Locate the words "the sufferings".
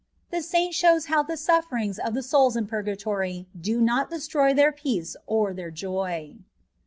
1.27-1.99